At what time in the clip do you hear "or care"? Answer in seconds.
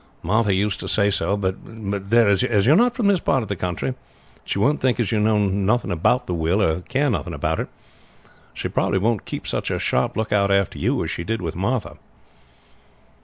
6.59-7.07